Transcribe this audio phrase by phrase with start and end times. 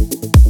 [0.00, 0.43] Am I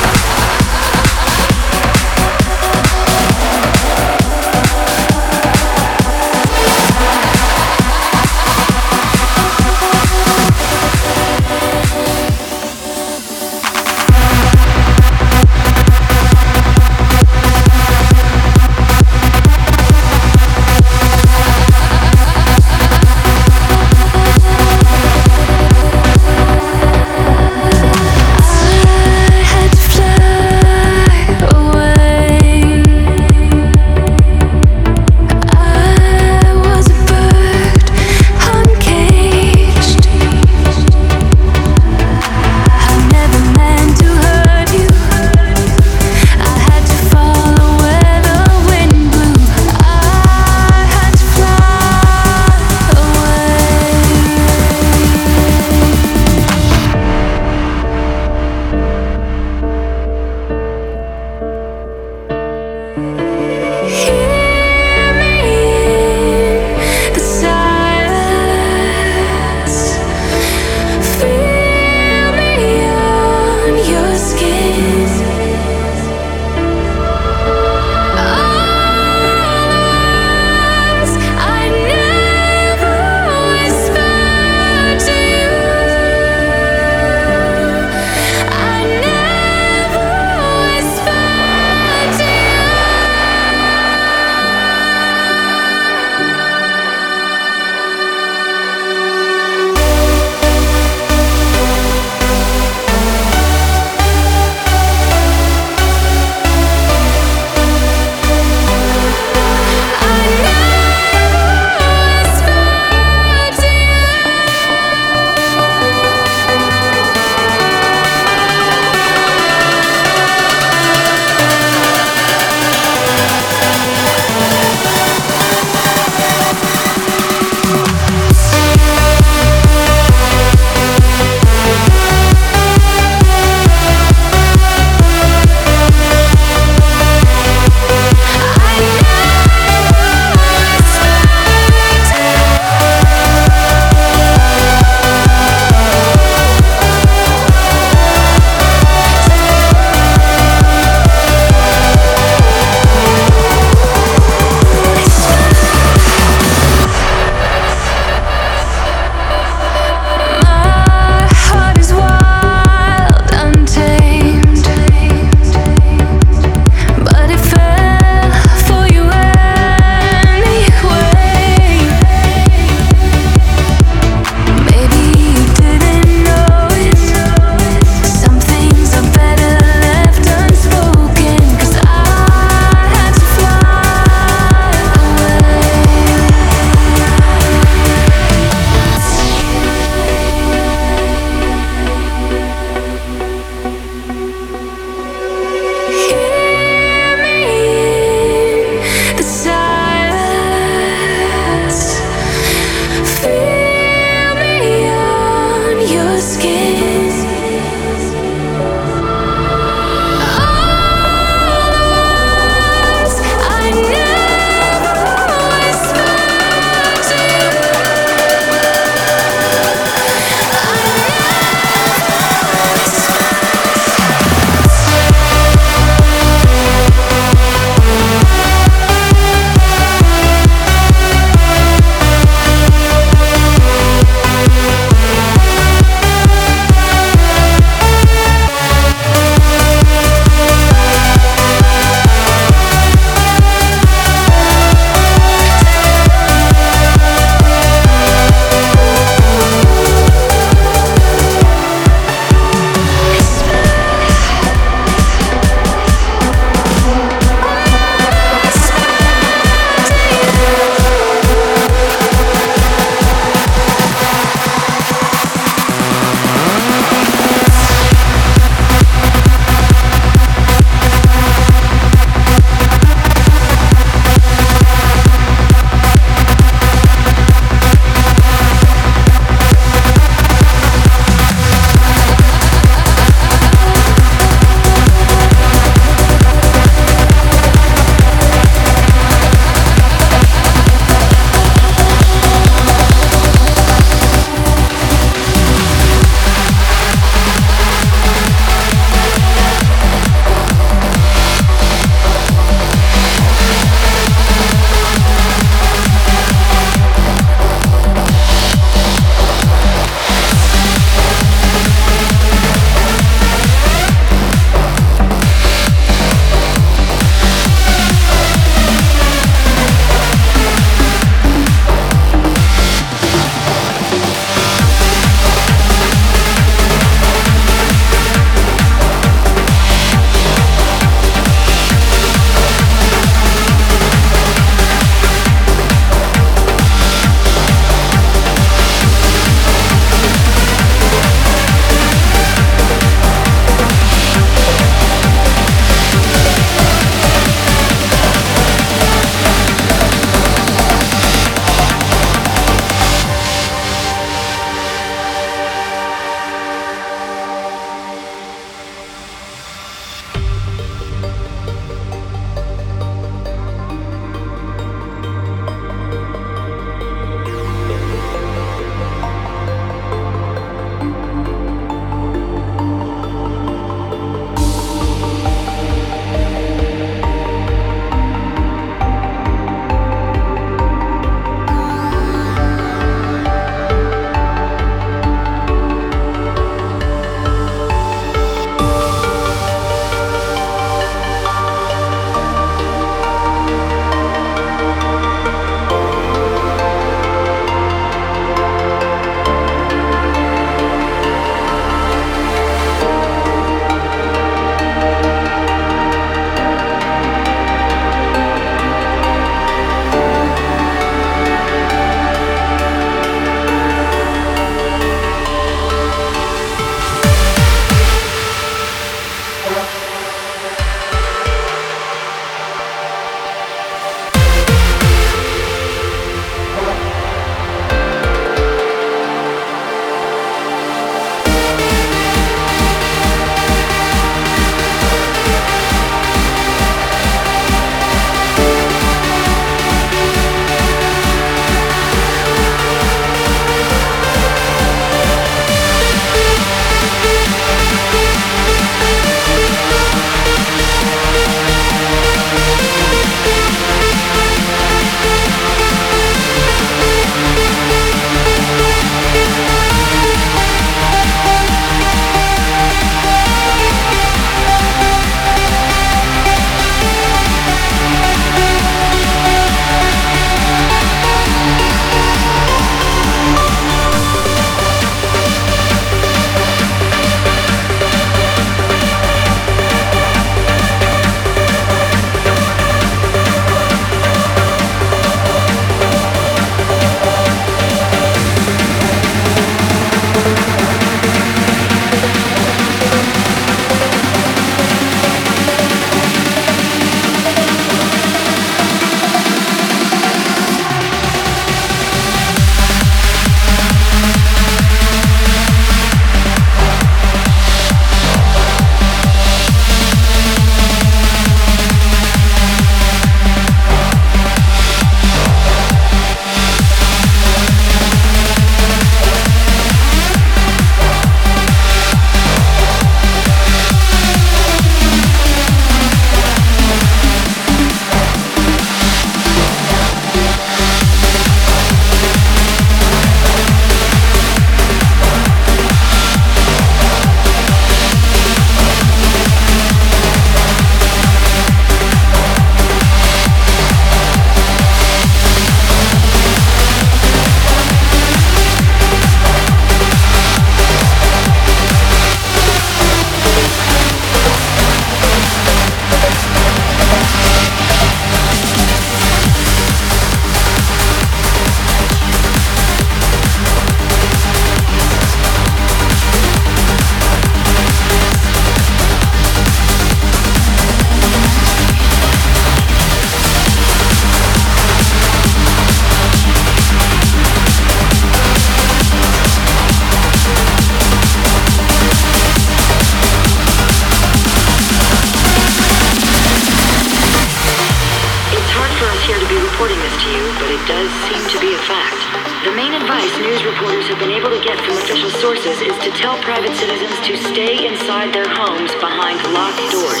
[589.60, 592.00] reporting this to you, but it does seem to be a fact.
[592.48, 595.92] The main advice news reporters have been able to get from official sources is to
[596.00, 600.00] tell private citizens to stay inside their homes behind locked doors.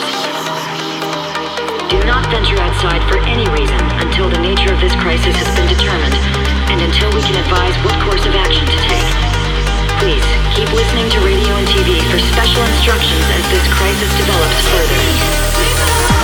[1.92, 5.68] Do not venture outside for any reason until the nature of this crisis has been
[5.68, 6.16] determined
[6.72, 9.12] and until we can advise what course of action to take.
[10.00, 10.24] Please
[10.56, 16.19] keep listening to radio and TV for special instructions as this crisis develops further.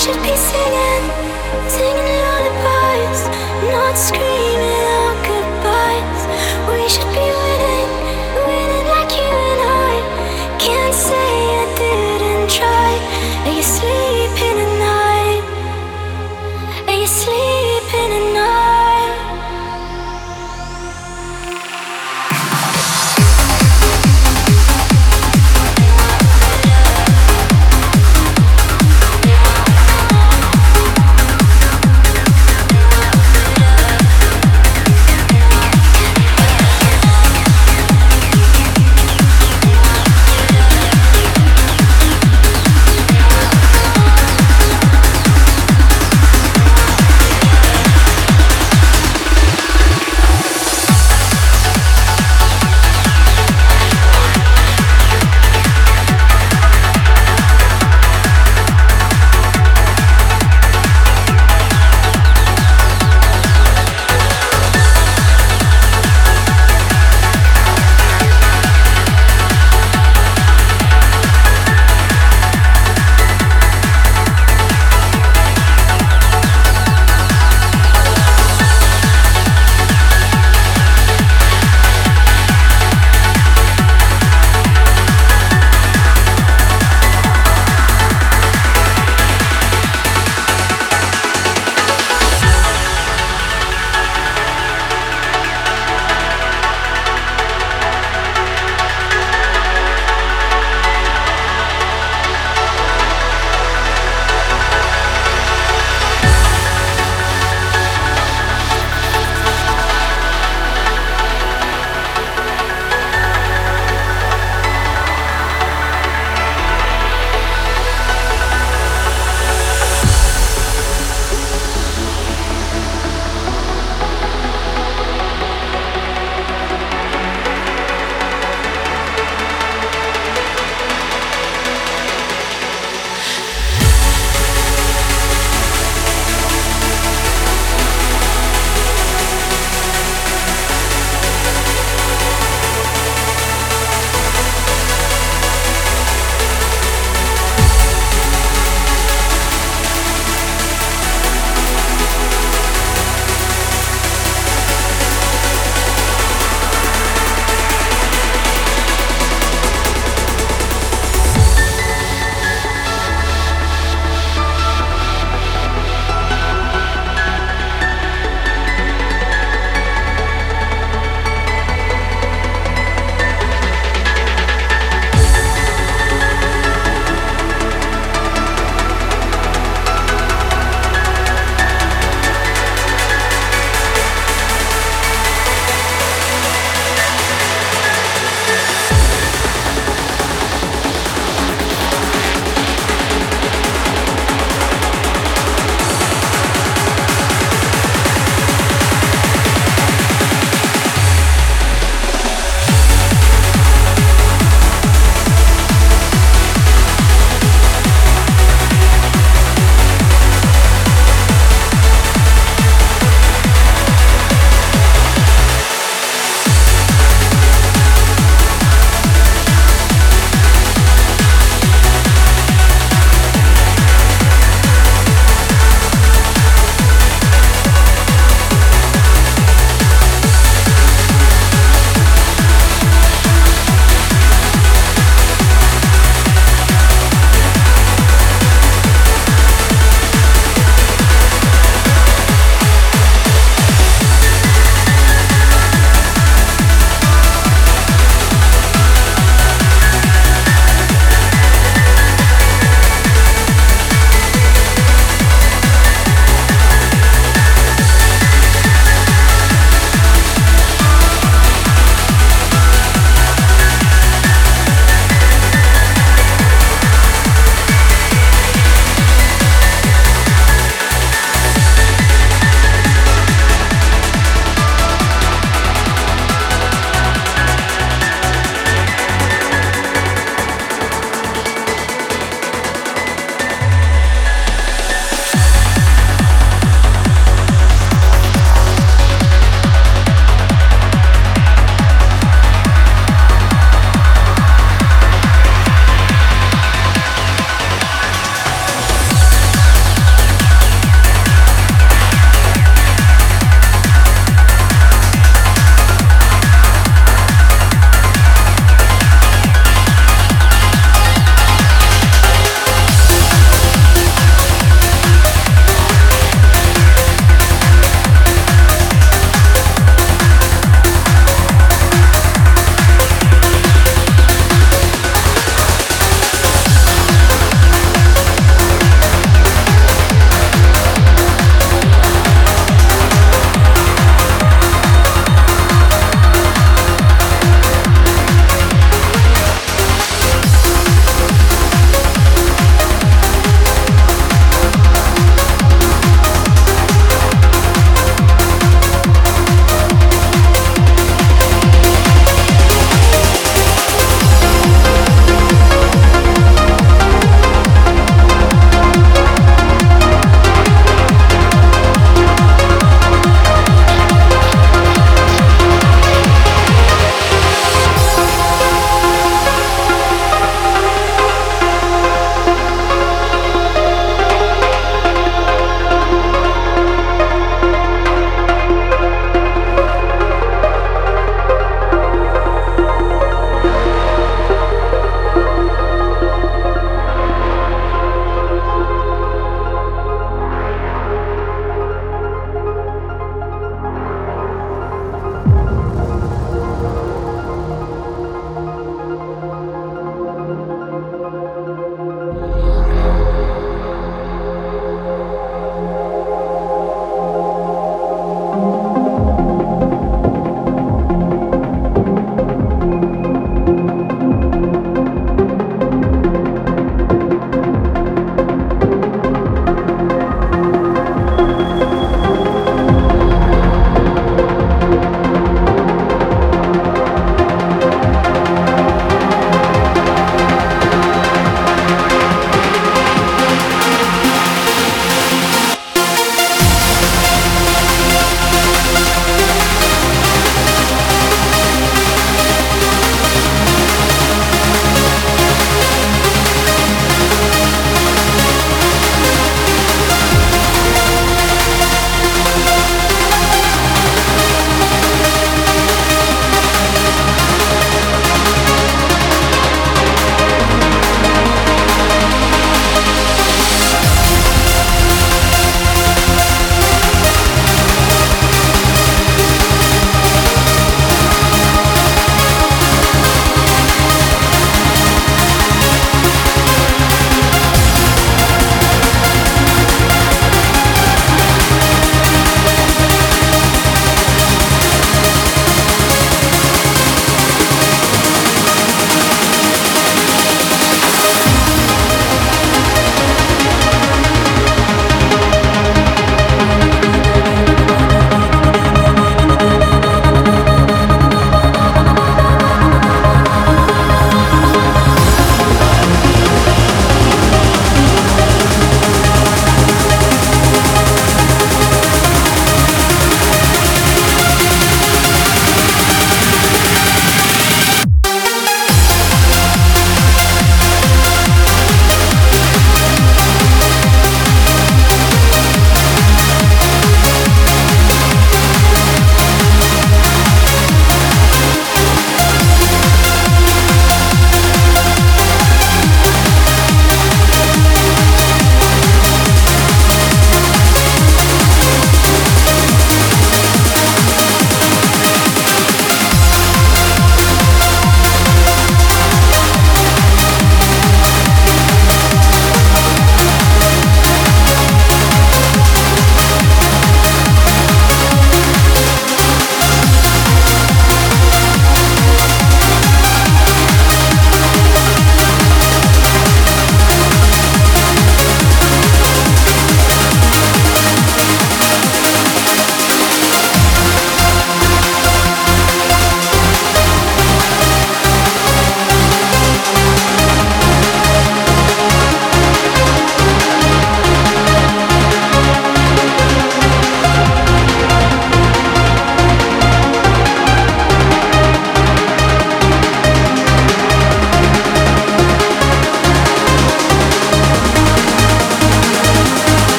[0.00, 1.04] should be singing,
[1.68, 3.20] singing lullabies,
[3.70, 6.22] not screaming out goodbyes.
[6.72, 7.29] We should be.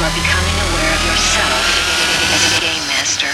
[0.00, 1.60] About becoming aware of yourself
[2.32, 3.28] as a game master.